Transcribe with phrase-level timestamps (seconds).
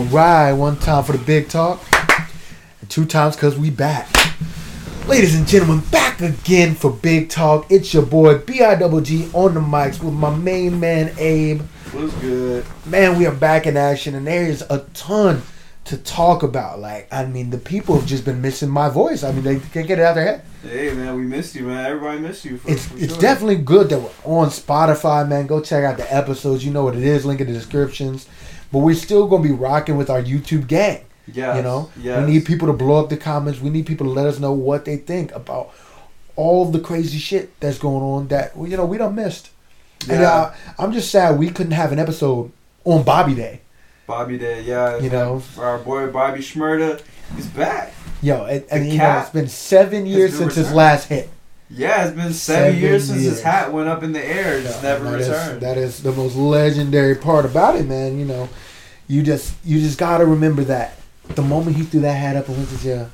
[0.00, 1.78] All right, one time for the big talk,
[2.80, 4.08] and two times because we back.
[5.06, 7.70] Ladies and gentlemen, back again for Big Talk.
[7.70, 11.60] It's your boy B-I-double-G on the mics with my main man Abe.
[11.92, 12.64] What's good?
[12.86, 15.42] Man, we are back in action, and there is a ton
[15.84, 16.80] to talk about.
[16.80, 19.22] Like, I mean, the people have just been missing my voice.
[19.22, 20.44] I mean, they can't get it out of their head.
[20.62, 21.84] Hey man, we missed you, man.
[21.84, 22.56] Everybody missed you.
[22.56, 23.20] For, It's for it's sure.
[23.20, 25.46] definitely good that we're on Spotify, man.
[25.46, 26.64] Go check out the episodes.
[26.64, 27.26] You know what it is.
[27.26, 28.26] Link in the descriptions.
[28.72, 31.00] But we're still gonna be rocking with our YouTube gang.
[31.32, 32.24] Yeah, You know, yes.
[32.26, 33.60] we need people to blow up the comments.
[33.60, 35.70] We need people to let us know what they think about
[36.36, 39.50] all the crazy shit that's going on that you know we don't missed.
[40.08, 40.30] And Yeah.
[40.32, 42.50] uh, I'm just sad we couldn't have an episode
[42.84, 43.60] on Bobby Day.
[44.06, 44.98] Bobby Day, yeah.
[44.98, 45.42] You know.
[45.58, 47.00] our boy Bobby Shmurda,
[47.38, 47.92] is back.
[48.22, 51.28] Yo, and, and you know it's been seven years since his last hit.
[51.72, 53.34] Yeah, it's been seven, Seven years since years.
[53.36, 54.58] his hat went up in the air.
[54.58, 55.60] It just Yeah, never that is- returned.
[55.60, 58.18] that is the most legendary part about it, man.
[58.18, 58.48] You know,
[59.10, 60.94] you just you just gotta remember that
[61.34, 63.10] the moment he threw that hat up and went to jail,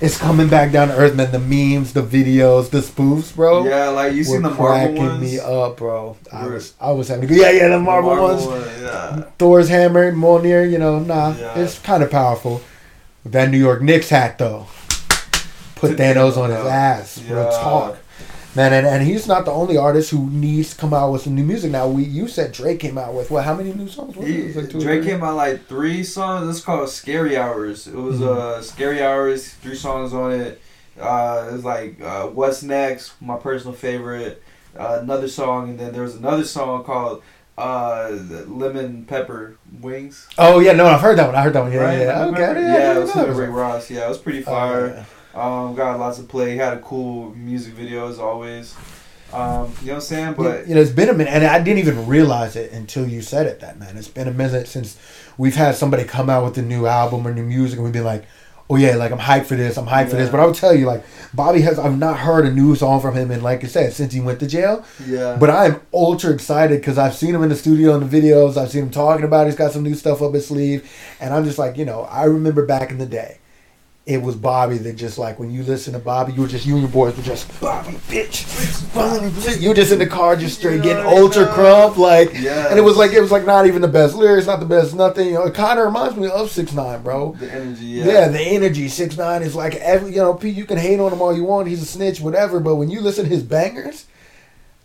[0.00, 1.30] it's coming back down to earth, man.
[1.32, 3.64] The memes, the videos, the spoofs, bro.
[3.64, 5.20] yeah, like you seen the Marvel ones.
[5.20, 6.16] me up, bro.
[6.32, 8.44] I was I was having yeah, yeah, the The Marvel, ones.
[8.44, 9.22] one, yeah.
[9.38, 11.58] Thor's hammer, Mjolnir, you know, nah, Yeah.
[11.58, 12.60] it's kind of powerful.
[13.24, 14.66] That New York Knicks hat, though,
[15.76, 17.20] put Thanos on his ass.
[17.28, 17.50] Real Yeah.
[17.50, 17.96] talk,
[18.58, 18.72] man.
[18.74, 21.44] And, and he's not the only artist who needs to come out with some new
[21.44, 21.88] music now.
[21.88, 23.44] We you said Drake came out with what?
[23.44, 24.14] How many new songs?
[24.16, 24.30] Was it?
[24.34, 26.48] It He, like Drake came out like three songs.
[26.54, 27.86] It's called Scary Hours.
[27.86, 28.36] It was Mhm.
[28.36, 29.48] uh Scary Hours.
[29.62, 30.60] Three songs on it.
[31.00, 34.42] Uh, it was like uh, What's Next, my personal favorite.
[34.78, 37.22] Uh, another song, and then there was another song called
[37.56, 38.10] uh,
[38.46, 40.26] Lemon Pepper Wings.
[40.38, 41.34] Oh yeah, no, I've heard that one.
[41.34, 41.72] I heard that one.
[41.72, 41.98] Yeah, right?
[41.98, 42.40] yeah, okay.
[42.40, 43.50] Yeah, yeah, it was Rick.
[43.50, 43.90] Ross.
[43.90, 44.86] Yeah, it was pretty Oh, fire.
[44.88, 45.04] yeah.
[45.38, 46.56] Um, got lots of play.
[46.56, 48.74] Had a cool music video as always.
[49.32, 50.34] Um, you know what I'm saying?
[50.34, 53.20] But you know, it's been a minute, and I didn't even realize it until you
[53.20, 53.60] said it.
[53.60, 54.98] That man, it's been a minute since
[55.36, 58.04] we've had somebody come out with a new album or new music, and we've been
[58.04, 58.24] like,
[58.70, 59.76] "Oh yeah, like I'm hyped for this.
[59.76, 62.46] I'm hyped for this." But I would tell you, like Bobby has, I've not heard
[62.46, 64.82] a new song from him, and like I said, since he went to jail.
[65.06, 68.20] yeah, But I am ultra excited because I've seen him in the studio in the
[68.20, 68.56] videos.
[68.56, 69.42] I've seen him talking about.
[69.46, 69.50] it.
[69.50, 72.24] He's got some new stuff up his sleeve, and I'm just like, you know, I
[72.24, 73.40] remember back in the day.
[74.08, 76.72] It was Bobby that just like when you listen to Bobby, you were just you
[76.72, 79.60] and your boys were just Bobby bitch, Bobby bitch.
[79.60, 82.68] You were just in the car, just straight You getting ultra crump, like, Yeah.
[82.70, 84.94] and it was like it was like not even the best lyrics, not the best
[84.94, 85.26] nothing.
[85.26, 87.36] You know, it kind of reminds me of Six Nine, bro.
[87.38, 87.84] the energy.
[87.84, 88.04] Yeah.
[88.06, 88.88] Yeah, the energy.
[88.88, 90.32] Six Nine is like every you know.
[90.32, 91.68] P, you can hate on him all you want.
[91.68, 92.60] He's a snitch, whatever.
[92.60, 94.06] But when you listen to his bangers,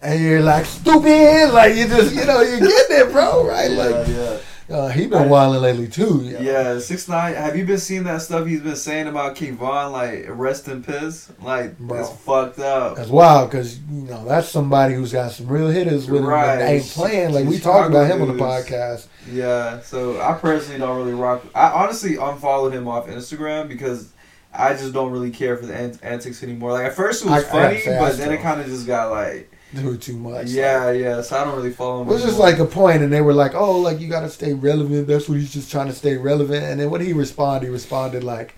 [0.01, 3.47] and you're like stupid, like you just you know you're getting it, bro.
[3.47, 3.71] Right?
[3.71, 4.37] yeah, Like yeah.
[4.69, 6.21] Uh, he been wilding lately too.
[6.23, 6.39] you know?
[6.39, 7.35] Yeah, six nine.
[7.35, 9.91] Have you been seeing that stuff he's been saying about King Von?
[9.91, 11.31] Like rest in piss.
[11.41, 11.99] Like Bro.
[11.99, 12.95] it's fucked up.
[12.95, 16.55] That's wild because you know that's somebody who's got some real hitters with him Right.
[16.57, 17.33] that ain't playing.
[17.33, 19.07] Like we talked about him on the podcast.
[19.31, 19.81] Yeah.
[19.81, 21.43] So I personally don't really rock.
[21.55, 24.11] I honestly unfollowed him off Instagram because
[24.53, 26.73] I just don't really care for the antics anymore.
[26.73, 29.11] Like at first it was I- funny, I but then it kind of just got
[29.11, 30.47] like Do too much.
[30.47, 31.21] yeah, yeah.
[31.21, 32.09] So I don't really follow him.
[32.09, 34.29] It was just like a point, and they were like, "Oh, like you got to
[34.29, 36.63] stay relevant." That's what he's just trying to stay relevant.
[36.63, 38.55] And then when he responded, he responded like,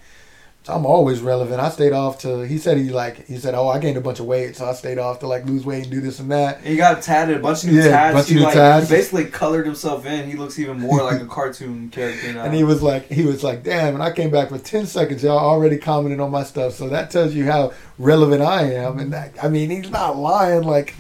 [0.68, 2.40] "I'm always relevant." I stayed off to.
[2.46, 4.74] He said he like he said, "Oh, I gained a bunch of weight, so I
[4.74, 7.40] stayed off to like lose weight and do this and that." He got tatted, a
[7.40, 8.14] bunch of new Yeah, tats.
[8.14, 8.90] bunch of he, new like, tats.
[8.90, 10.30] he basically colored himself in.
[10.30, 12.44] He looks even more like a cartoon character now.
[12.44, 15.24] And he was like, he was like, "Damn!" And I came back for ten seconds.
[15.24, 19.00] Y'all already commented on my stuff, so that tells you how relevant I am.
[19.00, 20.64] And that, I mean, he's not lying.
[20.64, 20.96] Like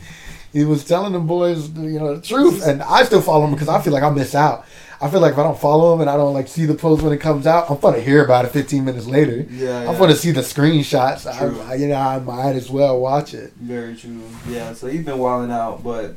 [0.53, 2.65] he was telling them boys, you know, the truth.
[2.65, 4.65] And I still follow him because I feel like I miss out.
[5.01, 7.01] I feel like if I don't follow him and I don't like see the post
[7.03, 9.45] when it comes out, I'm gonna hear about it 15 minutes later.
[9.50, 11.23] yeah, I'm gonna see the screenshots.
[11.38, 11.61] True.
[11.61, 13.53] I, I- you know, I might as well watch it.
[13.59, 14.22] Very true.
[14.47, 16.16] Yeah, so he's been wilding out, but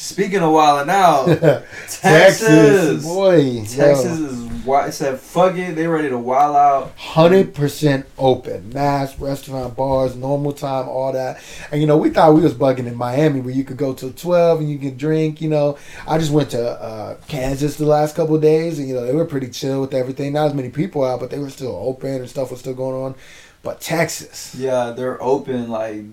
[0.00, 1.26] speaking of wilding out,
[1.88, 6.92] Texas, Texas, boy, Texas is wi- said fuck it, they ready to wild out.
[6.96, 11.42] hundred percent open, mass restaurant, bars, normal time, all that.
[11.70, 14.12] And you know, we thought we was bugging in Miami, where you could go till
[14.12, 15.40] twelve and you can drink.
[15.40, 15.78] You know,
[16.08, 19.14] I just went to uh, Kansas the last couple of days, and you know they
[19.14, 20.32] were pretty chill with everything.
[20.32, 23.02] Not as many people out, but they were still open and stuff was still going
[23.02, 23.14] on.
[23.62, 25.68] But Texas, Yeah, they're open.
[25.70, 26.04] Like,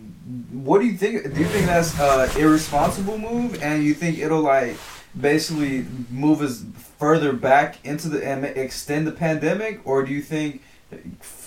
[0.51, 1.33] what do you think?
[1.33, 4.75] Do you think that's uh, irresponsible move, and you think it'll like
[5.19, 6.63] basically move us
[6.99, 10.61] further back into the and extend the pandemic, or do you think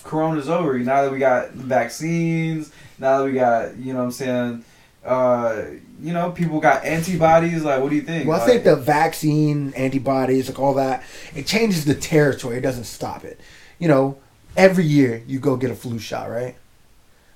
[0.03, 2.71] Corona's over now that we got vaccines?
[2.97, 4.65] Now that we got, you know, what I'm saying,
[5.05, 5.63] uh,
[6.01, 7.63] you know, people got antibodies.
[7.63, 8.27] Like, what do you think?
[8.27, 11.03] Well, I Like, think the vaccine, antibodies, like all that,
[11.35, 12.57] it changes the territory.
[12.57, 13.39] It doesn't stop it.
[13.79, 14.17] You know,
[14.55, 16.55] every year you go get a flu shot, right?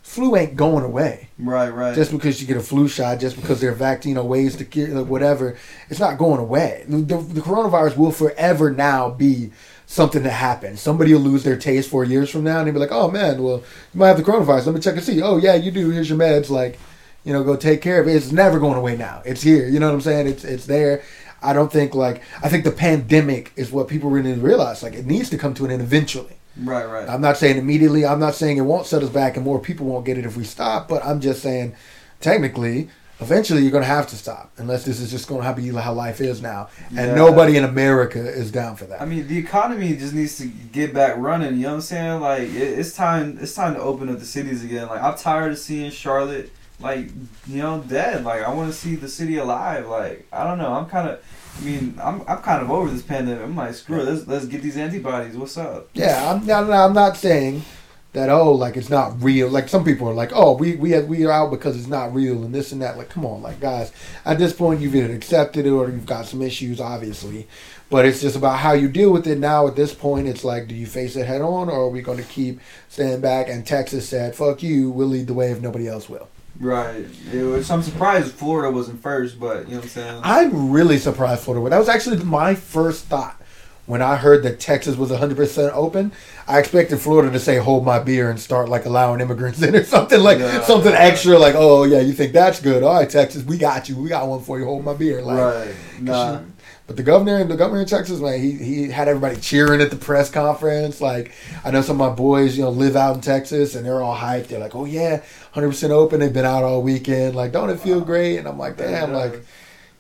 [0.06, 1.30] flu ain't going away.
[1.40, 1.96] Right, right.
[1.96, 4.56] Just because you get a flu shot, just because there are vaccine, you know, ways
[4.58, 5.58] to get whatever,
[5.90, 6.86] it's not going away.
[6.88, 9.52] The, the, the coronavirus will forever now be
[9.88, 10.80] something that happens.
[10.80, 13.42] Somebody will lose their taste four years from now, and they'll be like, "Oh man,
[13.42, 13.58] well,
[13.94, 14.68] you might have the coronavirus.
[14.68, 15.22] Let me check and see.
[15.24, 15.90] Oh yeah, you do.
[15.90, 16.52] Here's your meds.
[16.52, 16.80] Like,
[17.24, 18.16] you know, go take care of it.
[18.16, 19.24] It's never going away now.
[19.26, 19.68] It's here.
[19.68, 20.28] You know what I'm saying?
[20.28, 21.04] It's it's there.
[21.42, 24.84] I don't think like I think the pandemic is what people really realize.
[24.84, 26.38] Like it needs to come to an end eventually.
[26.62, 27.10] Right, right.
[27.10, 28.06] I'm not saying immediately.
[28.06, 30.38] I'm not saying it won't set us back and more people won't get it if
[30.38, 30.88] we stop.
[30.88, 31.76] But I'm just saying,
[32.22, 35.70] technically, eventually you're going to have to stop unless this is just going to be
[35.74, 36.70] how life is now.
[36.90, 37.16] And Yeah.
[37.16, 39.02] nobody in America is down for that.
[39.02, 41.56] I mean, the economy just needs to get back running.
[41.56, 42.22] You know what I'm saying?
[42.22, 43.38] Like, it, it's time.
[43.42, 44.88] It's time to open up the cities again.
[44.88, 47.10] Like, I'm tired of seeing Charlotte, like,
[47.48, 48.24] you know, dead.
[48.24, 49.88] Like, I want to see the city alive.
[49.88, 50.74] Like, I don't know.
[50.74, 51.24] I'm kind of.
[51.58, 53.44] I mean, I'm I'm kind of over this pandemic.
[53.44, 54.06] I'm like, screw it.
[54.06, 55.38] Let's let's get these antibodies.
[55.38, 55.90] What's up?
[55.94, 56.70] Yeah, I'm not.
[56.70, 57.64] I'm not saying
[58.12, 58.30] that.
[58.30, 59.48] Oh, like it's not real.
[59.48, 62.44] Like some people are like, oh, we we we are out because it's not real
[62.44, 62.98] and this and that.
[62.98, 63.94] Like, come on, like guys.
[64.26, 67.48] At this point, you've either accepted it or you've got some issues, obviously.
[67.90, 69.66] But it's just about how you deal with it now.
[69.68, 72.18] At this point, it's like, do you face it head on, or are we going
[72.18, 73.48] to keep staying back?
[73.48, 74.90] And Texas said, "Fuck you.
[74.90, 76.28] We'll lead the way if nobody else will."
[76.60, 77.06] Right.
[77.34, 80.22] It was, I'm surprised Florida wasn't first, but you know what I'm saying.
[80.24, 81.70] I'm really surprised Florida.
[81.70, 83.42] That was actually my first thought
[83.88, 86.12] when I heard that Texas was 100% open.
[86.48, 89.84] I expected Florida to say "Hold my beer" and start like allowing immigrants in or
[89.84, 90.62] something like Yeah.
[90.62, 91.38] something extra.
[91.38, 92.84] Like, oh yeah, you think that's good?
[92.84, 93.98] All right, Texas, we got you.
[93.98, 94.66] We got one for you.
[94.66, 95.22] Hold my beer.
[95.22, 95.76] Like, right.
[96.00, 96.40] Nah.
[96.88, 99.96] But the governor, the governor in Texas, man, he he had everybody cheering at the
[99.96, 101.02] press conference.
[101.02, 101.32] Like
[101.64, 104.16] I know some of my boys, you know, live out in Texas, and they're all
[104.16, 104.48] hyped.
[104.50, 107.36] They're like, "Oh yeah, hundred percent open." They've been out all weekend.
[107.36, 108.38] Like, don't it feel great?
[108.38, 109.44] And I'm like, damn, like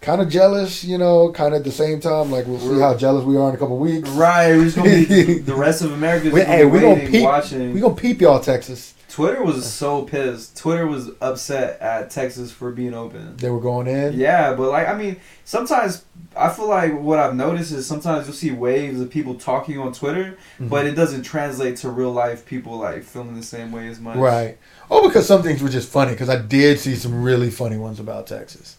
[0.01, 1.31] kind of jealous, you know.
[1.31, 3.57] Kind of at the same time, like we'll see how jealous we are in a
[3.57, 4.07] couple weeks.
[4.09, 4.55] Right.
[4.55, 6.29] We're just gonna be the rest of America.
[6.29, 7.23] Hey, we gonna peep.
[7.23, 7.73] watching.
[7.73, 8.93] We gonna peep y'all, Texas.
[9.15, 10.57] Twitter was so pissed.
[10.57, 13.37] Twitter was upset at Texas for being open.
[13.37, 14.11] They were going in.
[14.19, 15.15] Yeah, but like I mean,
[15.45, 16.03] sometimes
[16.35, 19.93] I feel like what I've noticed is sometimes you'll see waves of people talking on
[19.93, 20.67] Twitter, Mhm.
[20.67, 24.17] but it doesn't translate to real life people like feeling the same way as much.
[24.17, 24.57] Right.
[24.91, 26.11] Oh, because some things were just funny.
[26.11, 28.75] Because I did see some really funny ones about Texas.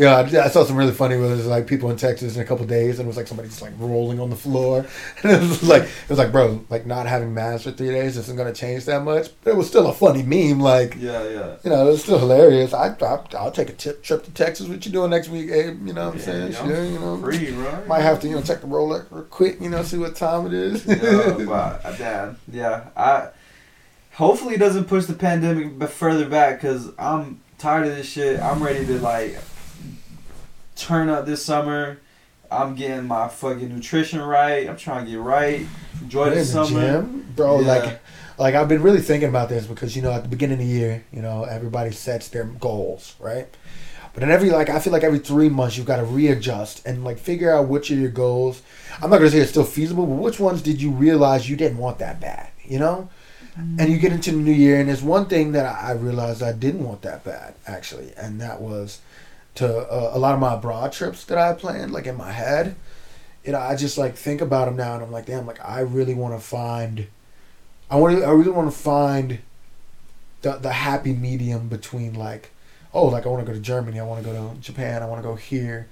[0.00, 1.44] Yeah, I, I saw some really funny ones.
[1.46, 3.72] Like people in Texas in a couple days, and it was like somebody just like
[3.78, 4.86] rolling on the floor.
[5.22, 8.16] And it was like it was like, bro, like not having masks for three days
[8.16, 9.28] isn't gonna change that much.
[9.44, 10.58] But it was still a funny meme.
[10.58, 11.56] Like Yeah, yeah.
[11.62, 12.72] you know, it was still hilarious.
[12.72, 14.68] I, I I'll take a tip, trip to Texas.
[14.68, 15.86] What you doing next week, Abe?
[15.86, 16.52] You know what I'm Yeah, saying?
[16.52, 17.16] yeah, Sure, you know.
[17.18, 17.86] Free, right?
[17.86, 20.46] Might have to, you know, check the Rolex real quick, you know, see what time
[20.46, 20.86] it is.
[20.86, 22.84] yeah, but uh, damn, yeah.
[22.96, 23.28] I
[24.14, 28.40] hopefully it doesn't push the pandemic further back because I'm tired of this shit.
[28.40, 29.36] I'm ready to like
[30.80, 32.00] turn up this summer.
[32.50, 34.68] I'm getting my fucking nutrition right.
[34.68, 35.64] I'm trying to get right.
[36.00, 36.80] Enjoy in the the summer.
[36.80, 37.60] gym, bro.
[37.60, 37.66] Yeah.
[37.66, 38.00] Like,
[38.38, 40.72] like I've been really thinking about this because you know at the beginning of the
[40.72, 43.46] year, you know, everybody sets their goals, right?
[44.12, 47.04] But in every like, I feel like every three months you've got to readjust and
[47.04, 48.62] like figure out which of your goals.
[49.00, 51.78] I'm not gonna say it's still feasible, but which ones did you realize you didn't
[51.78, 52.50] want that bad?
[52.64, 53.08] You know.
[53.56, 56.52] And you get into the new year, and there's one thing that I realized I
[56.52, 59.00] didn't want that bad, actually, and that was
[59.56, 62.76] to uh, a lot of my abroad trips that I planned, like in my head.
[63.44, 65.80] You know, I just like think about them now, and I'm like, damn, like I
[65.80, 67.06] really want to find,
[67.90, 69.38] I want to, I really want to find
[70.42, 72.50] the the happy medium between like,
[72.92, 75.06] oh, like I want to go to Germany, I want to go to Japan, I
[75.06, 75.88] want to go here,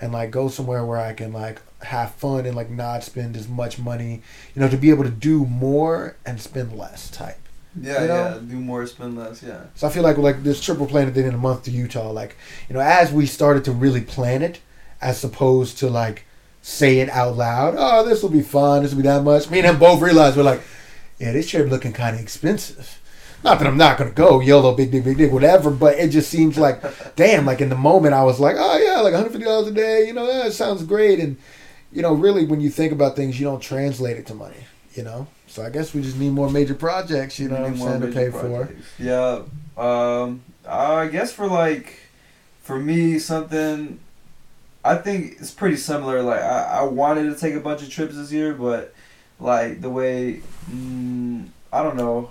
[0.00, 3.48] and like go somewhere where I can like have fun and like not spend as
[3.48, 4.22] much money,
[4.54, 7.41] you know, to be able to do more and spend less type.
[7.80, 8.14] Yeah, You know?
[8.14, 8.38] yeah.
[8.46, 9.42] Do more, spend less.
[9.42, 9.62] Yeah.
[9.74, 12.36] So I feel like like this trip we're planning in a month to Utah, like
[12.68, 14.60] you know, as we started to really plan it,
[15.00, 16.24] as opposed to like
[16.60, 17.74] say it out loud.
[17.76, 18.82] Oh, this will be fun.
[18.82, 19.50] This will be that much.
[19.50, 20.62] Me and him both realized we're like,
[21.18, 23.00] yeah, this trip looking kind of expensive.
[23.44, 25.70] Not that I'm not gonna go YOLO, big, big, big, big, whatever.
[25.70, 26.80] But it just seems like,
[27.16, 30.06] damn, like in the moment I was like, oh yeah, like 150 dollars a day.
[30.06, 31.18] You know, yeah, it sounds great.
[31.18, 31.36] And
[31.90, 34.64] you know, really, when you think about things, you don't translate it to money.
[34.94, 37.38] You know, so I guess we just need more major projects.
[37.38, 38.68] You know, what I'm saying to pay for.
[38.98, 39.42] Yeah.
[39.76, 40.42] Um.
[40.66, 41.98] I guess for like,
[42.62, 43.98] for me, something.
[44.84, 46.22] I think it's pretty similar.
[46.22, 48.94] Like I, I wanted to take a bunch of trips this year, but
[49.38, 50.40] like the way,
[50.70, 52.30] mm, I don't know.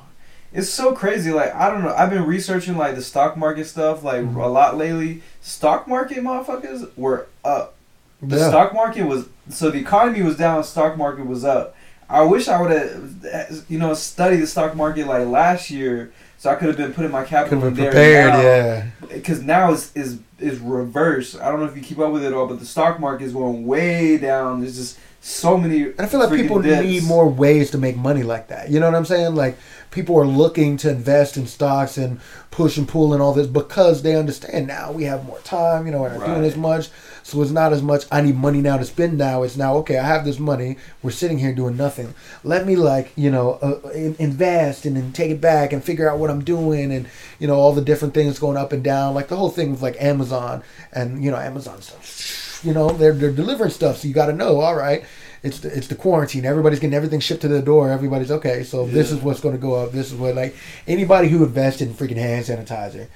[0.53, 1.31] It's so crazy.
[1.31, 1.93] Like I don't know.
[1.93, 4.35] I've been researching like the stock market stuff like Mhm.
[4.43, 5.21] a lot lately.
[5.41, 7.75] Stock market motherfuckers were up.
[8.21, 8.49] The Yeah.
[8.49, 10.63] stock market was so the economy was down.
[10.63, 11.75] Stock market was up.
[12.11, 16.49] I wish I would have, you know, studied the stock market like last year, so
[16.49, 18.41] I could have been putting my Could capital have in been there prepared, now.
[18.41, 18.85] yeah.
[19.15, 21.37] Because now is is is reverse.
[21.37, 23.33] I don't know if you keep up with it all, but the stock market is
[23.33, 24.61] going way down.
[24.61, 25.83] There's just so many.
[25.83, 26.83] And I feel like people dips.
[26.83, 28.69] need more ways to make money like that.
[28.71, 29.35] You know what I'm saying?
[29.35, 29.57] Like
[29.91, 32.19] people are looking to invest in stocks and
[32.49, 35.85] push and pull and all this because they understand now we have more time.
[35.85, 36.89] You know, we're not doing as much,
[37.23, 38.05] so it's not as much.
[38.11, 39.17] I need money now to spend.
[39.17, 39.97] Now it's now okay.
[39.97, 40.77] I have this money.
[41.03, 42.13] We're sitting here doing nothing.
[42.43, 46.19] Let me like you know uh, invest and then take it back and figure out
[46.19, 47.07] what I'm doing and
[47.39, 49.13] you know all the different things going up and down.
[49.13, 52.61] Like the whole thing with like Amazon and you know Amazon stuff.
[52.63, 54.59] You know they're they're delivering stuff, so you got to know.
[54.59, 55.03] All right,
[55.43, 56.45] it's the, it's the quarantine.
[56.45, 57.89] Everybody's getting everything shipped to their door.
[57.89, 58.63] Everybody's okay.
[58.63, 59.91] So this is what's going to go up.
[59.91, 60.55] This is what like
[60.87, 63.07] anybody who invested in freaking hand sanitizer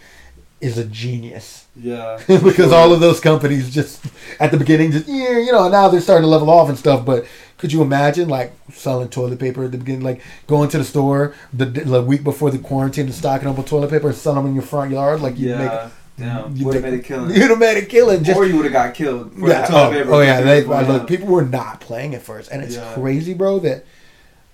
[0.61, 2.17] is a genius Yeah.
[2.27, 4.03] because all of those companies just
[4.39, 7.05] at the beginning just yeah you know now they're starting to level off and stuff.
[7.05, 7.25] But
[7.57, 11.35] could you imagine like selling toilet paper at the beginning, like going to the store
[11.53, 14.47] the, the week before the quarantine and stocking up with toilet paper and selling them
[14.47, 15.89] in your front yard like you make Yeah.
[16.17, 16.55] Damn.
[16.55, 17.29] you Would have made a killing.
[17.35, 19.33] You'd have made a killing just or you would have got killed.
[19.37, 19.67] Yeah.
[19.69, 20.41] Oh, oh yeah.
[20.41, 22.93] They, look, people were not playing at first, and it's Yeah.
[22.93, 23.59] crazy, bro.
[23.59, 23.85] That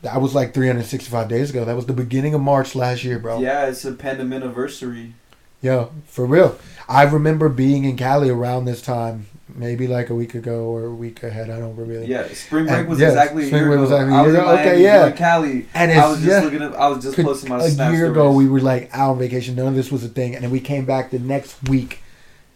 [0.02, 1.64] that was like 365 days ago.
[1.64, 3.40] That was the beginning of March last year, bro.
[3.40, 5.14] Yeah, it's a pandemic anniversary.
[5.62, 6.58] Yo, for real.
[6.90, 10.94] I remember being in Cali around this time, maybe like a week ago or a
[10.94, 11.50] week ahead.
[11.50, 12.06] I don't really.
[12.08, 13.82] Yeah, spring break And- was yeah, exactly a spring year break ago.
[13.82, 14.46] was exactly a I was year ago.
[14.56, 15.08] Miami, Okay, yeah.
[15.08, 15.66] in Cali.
[15.74, 16.76] And I was just yeah, looking at.
[16.76, 18.02] I was just could- posting my a year stories.
[18.04, 19.56] ago we were like out on vacation.
[19.56, 22.00] None of this was a thing, and then we came back the next week.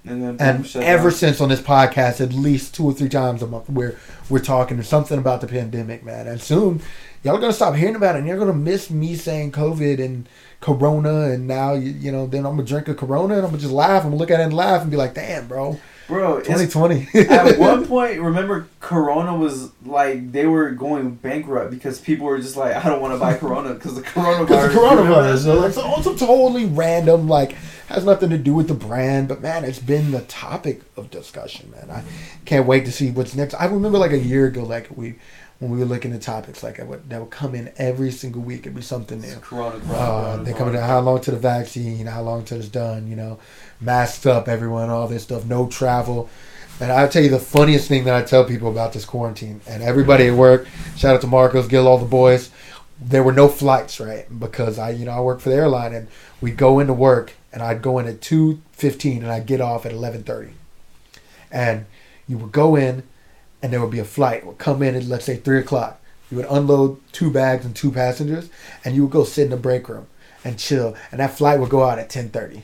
[0.08, 1.18] and then And ever down.
[1.18, 3.98] since on this podcast, at least two or three times a month, we're
[4.30, 6.28] we're talking something about the pandemic, man.
[6.28, 6.82] And soon,
[7.24, 10.28] y'all are gonna stop hearing about it, and you're gonna miss me saying COVID and
[10.62, 12.28] Corona, and now you, you know.
[12.28, 14.04] Then I'm gonna drink a Corona, and I'm gonna just laugh.
[14.04, 17.57] I'm gonna look at it and laugh, and be like, "Damn, bro, bro, 2020." at
[17.59, 22.75] one point, remember Corona was like they were going bankrupt because people were just like,
[22.75, 24.39] I don't want to buy Corona because the coronavirus.
[24.47, 27.55] Because the coronavirus, so like, so totally random, like
[27.88, 31.71] has nothing to do with the brand, but man, it's been the topic of discussion,
[31.71, 31.89] man.
[31.91, 32.03] I
[32.45, 33.53] can't wait to see what's next.
[33.53, 35.15] I remember like a year ago, like we
[35.59, 38.41] when we were looking at topics, like that would, that would come in every single
[38.41, 38.62] week.
[38.62, 39.35] It'd be something new.
[39.38, 42.57] Corona, Corona, Uh, Corona, they coming to how long to the vaccine, how long till
[42.59, 43.39] it's done, you know,
[43.79, 46.29] masked up, everyone, all this stuff, no travel.
[46.79, 49.82] And I'll tell you the funniest thing that I tell people about this quarantine, and
[49.82, 50.67] everybody at work,
[50.98, 52.51] shout out to Marcos, Gil, all the boys.
[53.00, 54.25] There were no flights, right?
[54.39, 56.08] Because I, you know, I work for the airline, and
[56.41, 59.86] we'd go into work, and I'd go in at two fifteen, and I'd get off
[59.86, 60.53] at eleven thirty.
[61.51, 61.86] And
[62.27, 63.03] you would go in,
[63.62, 64.46] and there would be a flight.
[64.46, 66.01] Would come in at let's say three o'clock.
[66.32, 68.50] You would unload two bags and two passengers,
[68.84, 70.08] and you would go sit in the break room
[70.44, 70.96] and chill.
[71.12, 72.63] And that flight would go out at ten thirty.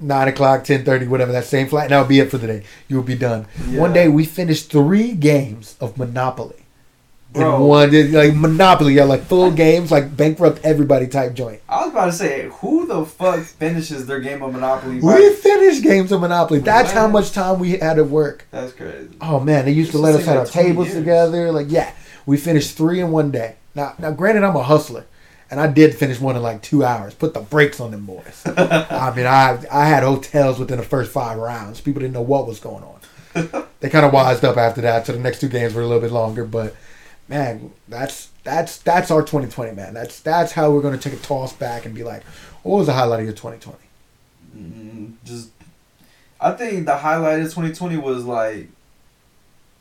[0.00, 1.32] Nine o'clock, ten thirty, whatever.
[1.32, 2.62] That same flight, and that would be it for the day.
[2.86, 3.46] You would be done.
[3.70, 6.54] One day we finished three games of Monopoly.
[7.32, 7.56] Bro.
[7.56, 11.60] In one, like Monopoly, yeah, like full games, like bankrupt everybody type joint.
[11.68, 15.00] I was about to say, who the fuck finishes their game of Monopoly?
[15.00, 16.60] We finished games of Monopoly.
[16.60, 18.46] That's how much time we had at work.
[18.50, 19.10] That's crazy.
[19.20, 20.98] Oh man, they used to let us have like our tables years.
[20.98, 21.52] together.
[21.52, 21.92] Like, yeah,
[22.24, 23.56] we finished three in one day.
[23.74, 25.04] Now, now, granted, I'm a hustler,
[25.50, 27.14] and I did finish one in like two hours.
[27.14, 28.42] Put the brakes on them boys.
[28.46, 31.80] I mean, I I had hotels within the first five rounds.
[31.80, 33.66] People didn't know what was going on.
[33.80, 35.06] they kind of wised up after that.
[35.06, 36.74] So the next two games were a little bit longer, but
[37.28, 39.94] man, that's that's that's our 2020, man.
[39.94, 42.24] That's that's how we're gonna take a toss back and be like,
[42.62, 43.78] what was the highlight of your 2020?
[44.56, 45.50] Mm, just,
[46.40, 48.68] I think the highlight of 2020 was like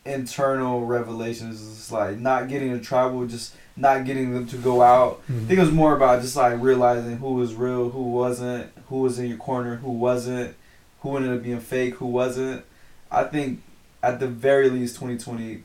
[0.06, 1.62] internal revelations.
[1.62, 5.22] It's like not getting to travel, just not getting them to go out.
[5.24, 5.52] I think mm-hmm.
[5.54, 9.28] it was more about just like realizing who was real, who wasn't, who was in
[9.28, 10.56] your corner, who wasn't,
[11.02, 12.66] who ended up being fake, who wasn't.
[13.12, 13.62] I think
[14.04, 15.64] at the very least 2020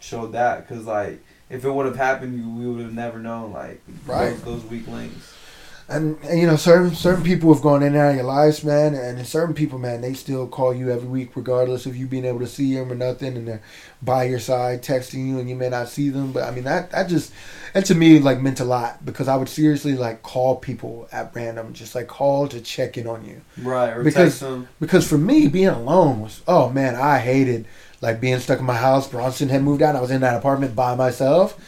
[0.00, 3.80] showed that because like if it would have happened, we would have never known like
[4.06, 4.30] Right.
[4.30, 5.34] those, those weak links.
[5.86, 8.64] And, and you know, certain certain people have gone in and out of your lives,
[8.64, 8.94] man.
[8.94, 12.38] And certain people, man, they still call you every week, regardless of you being able
[12.38, 13.36] to see them or nothing.
[13.36, 13.62] And they're
[14.00, 16.32] by your side, texting you, and you may not see them.
[16.32, 17.32] But I mean, that that just
[17.74, 21.34] that to me like meant a lot because I would seriously like call people at
[21.34, 23.42] random, just like call to check in on you.
[23.58, 24.40] Right, Because-.
[24.80, 27.66] Because for me, being alone was oh man, I hated
[28.00, 29.08] like being stuck in my house.
[29.08, 29.96] Bronson had moved out.
[29.96, 31.58] I was in that apartment by myself.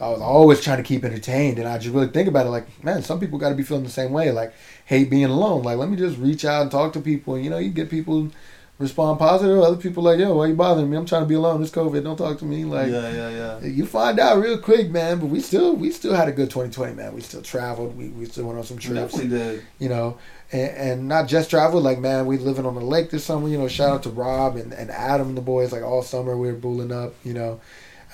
[0.00, 2.84] I was always trying to keep entertained, and I just really think about it like,
[2.84, 4.30] man, some people got to be feeling the same way.
[4.30, 4.52] Like,
[4.84, 5.62] hate being alone.
[5.62, 7.34] Like, let me just reach out and talk to people.
[7.34, 8.30] And, you know, you get people
[8.78, 9.58] respond positive.
[9.58, 10.96] Other people like, yo, why you bothering me?
[10.96, 11.62] I'm trying to be alone.
[11.62, 12.04] It's COVID.
[12.04, 12.64] Don't talk to me.
[12.64, 13.66] Like, yeah, yeah, yeah.
[13.66, 15.18] you find out real quick, man.
[15.18, 17.14] But we still, we still had a good 2020, man.
[17.14, 17.96] We still traveled.
[17.96, 19.64] We, we still went on some trips definitely did.
[19.78, 20.18] you know,
[20.52, 21.80] and, and not just travel.
[21.80, 23.48] Like, man, we living on the lake this summer.
[23.48, 25.72] You know, shout out to Rob and, and Adam and the boys.
[25.72, 27.14] Like all summer, we were booling up.
[27.24, 27.60] You know,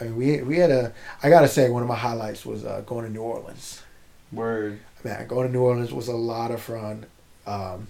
[0.01, 0.93] I mean, we we had a.
[1.23, 3.83] I gotta say, one of my highlights was uh, going to New Orleans.
[4.33, 4.81] Word.
[5.05, 7.07] Man, going to New Orleans was a lot of fun.
[7.47, 7.89] Um,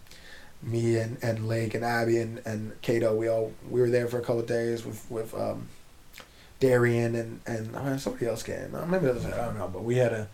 [0.62, 4.18] me and, and Lake and Abby and, and Kato, we all we were there for
[4.18, 5.68] a couple of days with with um,
[6.60, 8.74] Darian and and uh, somebody else came.
[8.74, 10.28] Uh, Maybe it was I don't know, but we had a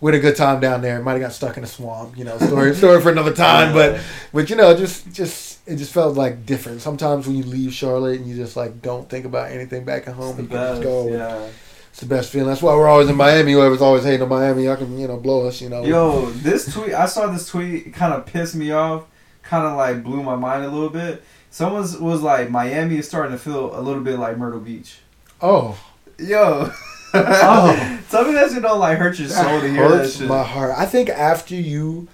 [0.00, 1.00] we had a good time down there.
[1.02, 2.38] Might have got stuck in a swamp, you know.
[2.38, 4.00] Story story for another time, but
[4.32, 6.80] but you know, just just it just felt like different.
[6.80, 10.14] Sometimes when you leave Charlotte and you just like don't think about anything back at
[10.14, 11.08] home, It's the you can just best, go.
[11.08, 11.48] yeah.
[11.90, 12.46] It's the best feeling.
[12.48, 13.52] That's why we're always in Miami.
[13.52, 15.60] Whoever's always hating on Miami, y'all can you know blow us.
[15.60, 15.84] You know.
[15.84, 19.04] Yo, this tweet, I saw this tweet, kind of pissed me off,
[19.42, 21.22] kind of like blew my mind a little bit.
[21.52, 24.98] Someone was like, Miami is starting to feel a little bit like Myrtle Beach.
[25.42, 25.76] Oh,
[26.16, 26.70] Yo.
[27.14, 28.00] Oh.
[28.10, 30.28] Tell me that shit don't like hurt your soul to hear that hurts shit.
[30.28, 30.74] my heart.
[30.76, 32.08] I think after you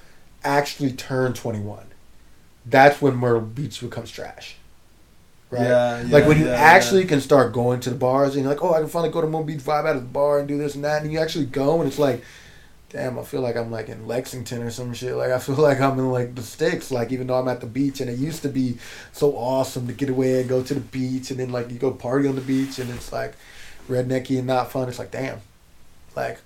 [0.44, 1.86] actually turn 21,
[2.66, 4.56] that's when Myrtle Beach becomes trash.
[5.50, 5.62] Right?
[5.62, 8.52] Yeah, yeah, like when you yeah, actually can start going to the bars and you're
[8.52, 10.48] like, oh, I can finally go to Moon Beach vibe out of the bar and
[10.48, 12.22] do this and that, and you actually go and it's like,
[12.90, 15.14] damn, I feel like I'm like in Lexington or some shit.
[15.14, 16.90] Like I feel like I'm in like the sticks.
[16.90, 18.78] Like even though I'm at the beach and it used to be
[19.12, 21.92] so awesome to get away and go to the beach and then like you go
[21.92, 23.34] party on the beach and it's like
[23.88, 24.88] rednecky and not fun.
[24.88, 25.40] It's like damn,
[26.14, 26.38] like.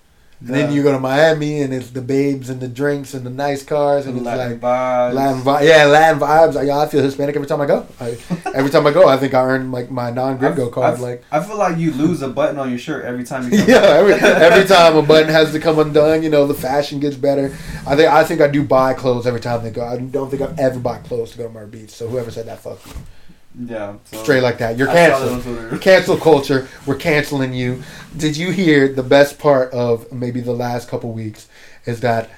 [0.43, 3.29] And then you go to Miami and it's the babes and the drinks and the
[3.29, 5.13] nice cars and it's Latin like vibes.
[5.13, 6.55] Latin vi- yeah, Latin vibes.
[6.57, 7.85] I, I feel Hispanic every time I go.
[7.99, 8.17] I,
[8.55, 10.97] every time I go, I think I earn like my non-gringo card.
[10.97, 13.49] I- like I feel like you lose a button on your shirt every time you
[13.59, 16.99] come yeah, every, every time a button has to come undone, you know, the fashion
[16.99, 17.55] gets better.
[17.85, 19.85] I think I think I do buy clothes every time they go.
[19.85, 21.91] I don't think I've ever bought clothes to go to Myrtle Beach.
[21.91, 22.93] So whoever said that, fuck you.
[23.59, 23.95] Yeah.
[24.05, 24.77] So Straight like that.
[24.77, 25.81] You're canceled.
[25.81, 26.67] Cancel culture.
[26.85, 27.83] We're canceling you.
[28.15, 31.47] Did you hear the best part of maybe the last couple weeks
[31.85, 32.29] is that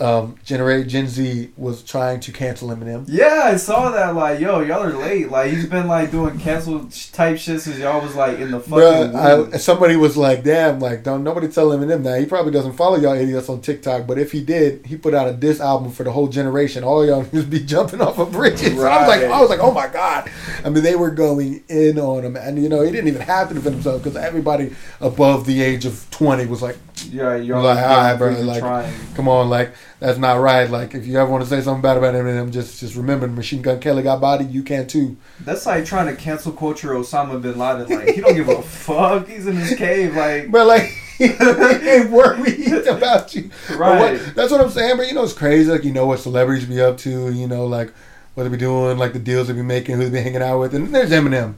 [0.00, 3.04] um, Generate Gen Z was trying to cancel Eminem.
[3.08, 4.14] Yeah, I saw that.
[4.14, 5.28] Like, yo, y'all are late.
[5.28, 9.12] Like, he's been like doing cancel type shit since y'all was like in the fucking.
[9.12, 9.54] Bruh.
[9.54, 12.20] I, somebody was like, "Damn, like, don't nobody tell Eminem that.
[12.20, 15.26] He probably doesn't follow y'all idiots on TikTok, but if he did, he put out
[15.28, 16.84] a diss album for the whole generation.
[16.84, 19.72] All y'all just be jumping off of bridges." I was like, I was like, "Oh
[19.72, 20.30] my god!"
[20.64, 23.48] I mean, they were going in on him, and you know, he didn't even have
[23.48, 26.76] to defend himself because everybody above the age of twenty was like,
[27.10, 28.94] yeah, y'all like, like, all right, bro, like- trying.
[29.16, 30.70] "Come on, like, that's not right.
[30.70, 33.62] Like, if you ever want to say something bad about Eminem, just just remember, Machine
[33.62, 34.50] Gun Kelly got bodied.
[34.50, 37.88] You can too." That's like trying to cancel culture Osama bin Laden.
[37.88, 39.28] Like, he don't give a fuck.
[39.28, 40.14] He's in his cave.
[40.14, 40.82] Like, But like,
[41.18, 43.50] he ain't worried about you.
[43.74, 44.12] Right.
[44.20, 44.96] what, that's what I'm saying.
[44.96, 45.70] But you know, it's crazy.
[45.70, 47.32] Like you know what celebrities be up to.
[47.32, 47.92] You know, like
[48.34, 50.60] what they be doing, like the deals they be making, who they be hanging out
[50.60, 50.74] with.
[50.74, 51.54] And there's Eminem,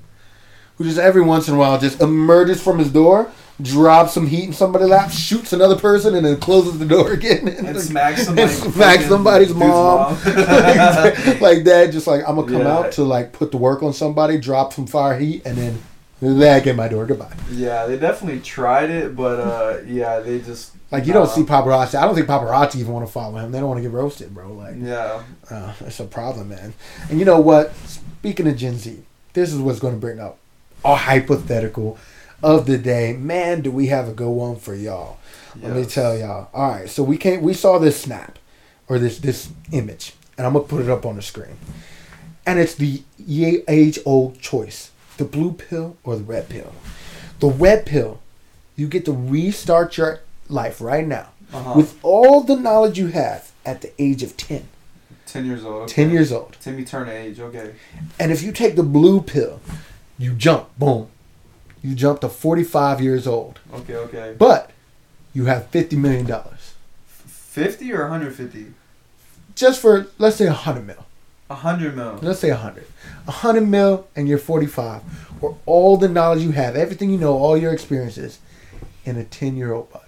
[0.76, 3.31] who just every once in a while just emerges from his door,
[3.62, 7.49] drops some heat in somebody's lap, shoots another person, and then closes the door again.
[7.49, 8.53] And smacks somebody.
[8.53, 10.14] and smacks somebody's mom.
[10.25, 10.27] like,
[11.40, 12.73] like that, just like I'm gonna come Yeah.
[12.79, 16.66] out to like put the work on somebody, drop some fire heat, and then back
[16.66, 17.07] in my door.
[17.07, 17.33] Goodbye.
[17.51, 21.94] Yeah, they definitely tried it, but uh, yeah, they just Like you don't see paparazzi.
[21.94, 23.53] I don't think paparazzi even want to follow him.
[23.53, 24.53] They don't want to get roasted, bro.
[24.53, 26.75] Like Yeah, uh, it's a problem, man.
[27.09, 27.75] And you know what?
[27.87, 28.99] Speaking of Gen Z,
[29.33, 30.37] this is what's going to bring up
[30.85, 31.99] a hypothetical
[32.42, 33.12] of the day.
[33.14, 35.18] Man, do we have a good one for y'all?
[35.61, 36.48] Let me tell y'all.
[36.55, 37.42] All right, so we came.
[37.42, 38.38] We saw this snap
[38.88, 41.57] or this this image, and I'm gonna put it up on the screen.
[42.46, 46.72] And it's the age old choice: the blue pill or the red pill.
[47.40, 48.20] The red pill,
[48.76, 51.74] you get to restart your life right now uh-huh.
[51.76, 54.66] with all the knowledge you have at the age of 10,
[55.26, 55.83] ten years old.
[55.83, 55.92] okay.
[55.94, 56.57] 10 years old.
[56.61, 57.40] Timmy Turner age.
[57.40, 57.74] Okay.
[58.18, 59.61] And if you take the blue pill,
[60.18, 61.09] you jump, boom,
[61.82, 63.58] you jump to 45 years old.
[63.74, 63.94] Okay.
[63.94, 64.34] Okay.
[64.38, 64.70] But
[65.32, 66.26] you have $50 million.
[67.16, 68.72] Fifty or hundred fifty?
[69.56, 71.04] Just for, let's say 100 mil.
[71.50, 72.18] A hundred mil.
[72.22, 72.84] Let's say 100.
[73.24, 75.02] 100 mil and you're 45.
[75.42, 78.38] Or all the knowledge you have, everything you know, all your experiences
[79.04, 80.04] in a 10 year old body.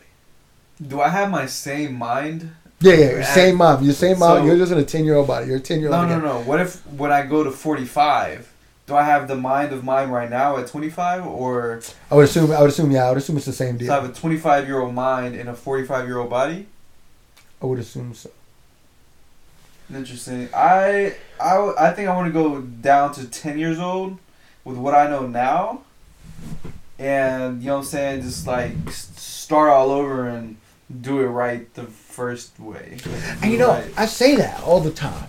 [0.87, 2.52] Do I have my same mind?
[2.80, 3.85] Yeah, yeah, your same mom.
[3.85, 4.38] Your same mom.
[4.38, 5.46] So- you're just in a 10 year old body.
[5.46, 6.08] You're a 10 year old.
[6.08, 6.40] No, no, no.
[6.42, 8.52] What if when I go to forty-five?
[8.92, 12.52] Do I have the mind of mine right now at twenty-five, or I would assume,
[12.52, 13.90] I would assume, yeah, I would assume it's the same deal.
[13.90, 16.66] I have a twenty-five-year-old mind in a forty-five-year-old body?
[17.62, 18.28] I would assume so.
[19.94, 20.50] Interesting.
[20.55, 24.18] I I I think I want to go down to ten years old
[24.62, 25.81] with what I know now,
[26.98, 30.59] and you know what I'm saying, just like start all over and
[31.00, 32.98] do it right the first way.
[33.40, 33.90] And you know, Right.
[33.96, 35.28] I say that all the time,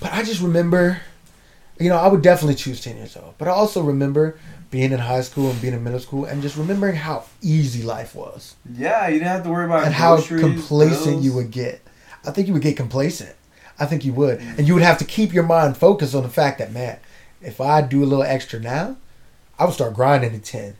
[0.00, 1.02] but I just remember,
[1.78, 3.34] you know, I would definitely choose 10 years old.
[3.38, 4.38] But I also remember
[4.70, 8.14] being in high school and being in middle school and just remembering how easy life
[8.14, 11.80] was yeah, you didn't have to worry about and how complacent you would get.
[12.24, 13.34] I think you would get complacent.
[13.78, 14.40] I think you would.
[14.40, 14.58] Mm.
[14.58, 16.98] And you would have to keep your mind focused on the fact that, man,
[17.40, 18.96] if I do a little extra now,
[19.58, 20.74] I would start grinding at 10.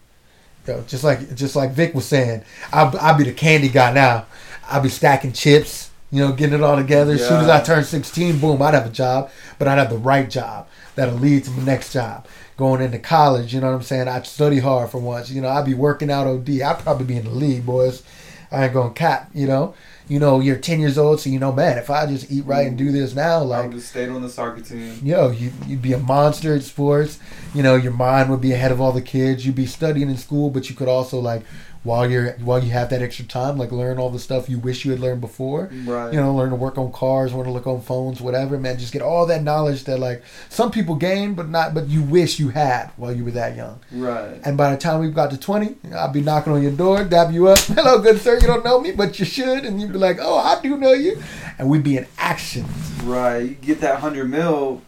[0.67, 3.93] You know, just like just like Vic was saying, I'll, I'll be the candy guy
[3.93, 4.27] now.
[4.69, 7.15] I'll be stacking chips You know, getting it all together.
[7.15, 9.99] As soon as I turned 16, boom, I'd have a job, but I'd have the
[9.99, 12.27] right job that'll lead to my next job.
[12.57, 14.09] Going into college, you know what I'm saying?
[14.09, 15.31] I'd study hard for once.
[15.31, 16.63] You know, I'd be working out OD.
[16.63, 18.03] I'd probably be in the league, boys.
[18.51, 19.75] I ain't gonna cap, you know.
[20.09, 22.67] You know, you're 10 years old, so you know, man, if I just eat right
[22.67, 25.01] and do this now, I like, would have stayed on the soccer team.
[25.03, 27.19] yo, you, you'd be a monster at sports.
[27.55, 29.45] You know, your mind would be ahead of all the kids.
[29.45, 31.43] You'd be studying in school, but you could also like
[31.87, 34.85] while you're while you have that extra time, like learn all the stuff you wish
[34.85, 35.71] you had learned before.
[35.85, 36.13] Right.
[36.13, 38.59] You know, learn to work on cars, learn to look on phones, whatever.
[38.59, 42.03] Man, just get all that knowledge that like some people gain, but not, but you
[42.03, 43.79] wish you had while you were that young.
[43.93, 44.41] Right.
[44.45, 47.33] And by the time we got to 20, I'll be knocking on your door, dab
[47.33, 47.59] you up.
[47.61, 48.35] Hello, good sir.
[48.35, 49.65] You don't know me, but you should.
[49.65, 51.23] And you'd be like, oh, I do know you.
[51.59, 52.67] And we'd be in action
[53.05, 53.43] Right.
[53.43, 54.83] You get that hundred mil.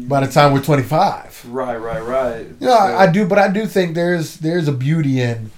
[0.00, 1.46] by the time we're 25.
[1.48, 1.76] Right.
[1.76, 2.02] Right.
[2.02, 2.46] Right.
[2.58, 5.50] You know, I, I do, but I do think there's there's a beauty in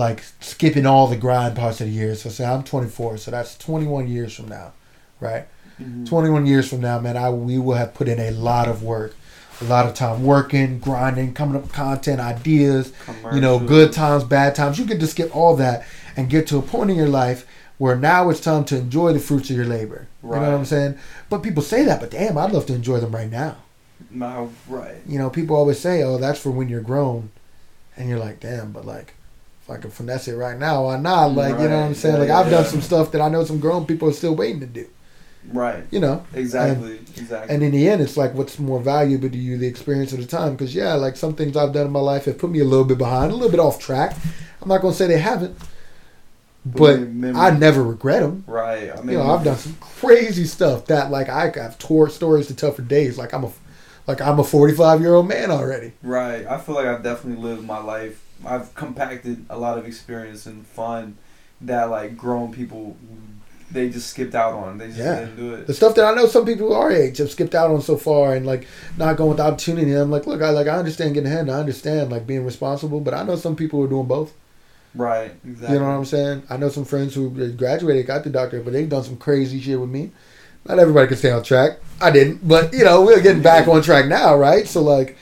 [0.00, 2.14] like skipping all the grind parts of the year.
[2.14, 4.72] So say I'm 24, so that's 21 years from now,
[5.20, 5.46] right?
[5.80, 6.08] Mhm.
[6.08, 9.14] 21 years from now, man, I we will have put in a lot of work,
[9.60, 12.92] a lot of time working, grinding, coming up with content, ideas,
[13.34, 14.78] you know, good times, bad times.
[14.78, 15.84] You get to skip all that
[16.16, 19.18] and get to a point in your life where now it's time to enjoy the
[19.18, 20.06] fruits of your labor.
[20.22, 20.96] You know what I'm saying?
[21.28, 23.56] But people say that, but damn, I'd love to enjoy them right now.
[24.10, 24.96] My, right.
[25.06, 27.30] You know, people always say, "Oh, that's for when you're grown,"
[27.96, 29.14] and you're like, "Damn!" But like,
[29.70, 31.32] if I can finesse it right now, why not?
[31.34, 31.96] Like, you know what I'm Right.
[31.96, 32.18] saying?
[32.18, 34.60] Like, Yeah, I've done some stuff that I know some grown people are still waiting
[34.60, 34.86] to do.
[35.52, 35.84] Right.
[35.90, 37.00] You know, Exactly.
[37.16, 37.54] exactly.
[37.54, 40.26] and in the end, it's like, what's more valuable to you, the experience of the
[40.26, 40.52] time?
[40.52, 42.84] Because yeah, like some things I've done in my life have put me a little
[42.84, 44.14] bit behind, a little bit off track.
[44.60, 45.56] I'm not gonna say they haven't,
[46.66, 48.44] but I never regret them.
[48.46, 48.90] Right.
[48.92, 52.46] I mean, You know, I've done some crazy stuff that like I have tore stories
[52.48, 53.16] to tell for days.
[53.16, 53.50] Like I'm a,
[54.06, 55.92] like I'm a 45 year old man already.
[56.02, 56.46] Right.
[56.46, 58.20] I feel like I've definitely lived my life.
[58.44, 61.16] I've compacted a lot of experience and fun
[61.62, 62.96] that like grown people
[63.72, 64.78] they just skipped out on.
[64.78, 65.20] They just Yeah.
[65.20, 65.66] didn't do it.
[65.68, 68.34] the stuff that I know some people our age have skipped out on so far
[68.34, 69.92] and like not going with the opportunity.
[69.92, 71.42] I'm like, look, I like I understand getting ahead.
[71.42, 74.32] And I understand like being responsible, but I know some people who are doing both.
[74.94, 75.32] Right.
[75.46, 75.74] Exactly.
[75.74, 76.42] You know what I'm saying?
[76.50, 79.80] I know some friends who graduated, got the doctorate, but they've done some crazy shit
[79.80, 80.10] with me.
[80.66, 81.78] Not everybody can stay on track.
[82.00, 84.66] I didn't, but you know we're getting back on track now, right?
[84.66, 85.16] So like,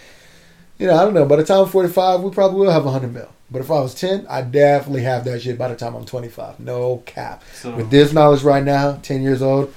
[0.79, 1.25] you know, I don't know.
[1.25, 3.29] By the time I'm 45, we probably will have 100 mil.
[3.51, 6.61] But if I was 10, I definitely have that shit by the time I'm 25.
[6.61, 7.43] No cap.
[7.55, 9.75] So With this knowledge right now, 10 years old,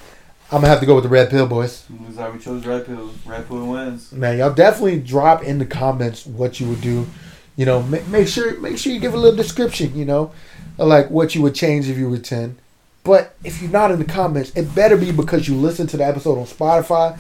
[0.52, 1.86] I'm gonna have to go with the red pill, boys.
[1.90, 3.12] looks like we chose red pill.
[3.26, 4.12] Red pill wins.
[4.12, 7.08] Man, y'all definitely drop in the comments what you would do.
[7.56, 9.96] You know, make, make sure make sure you give a little description.
[9.96, 10.34] You know,
[10.78, 12.58] like what you would change if you were ten.
[13.06, 16.06] But if you're not in the comments, it better be because you listened to the
[16.06, 17.18] episode on Spotify.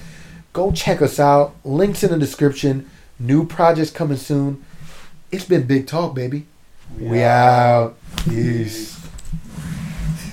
[0.51, 1.55] Go check us out.
[1.63, 2.89] Links in the description.
[3.21, 4.65] New projects coming soon.
[5.31, 6.47] It's been big talk, baby.
[6.97, 7.95] We out.
[8.25, 8.99] Peace.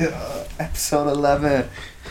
[0.59, 1.69] Episode eleven.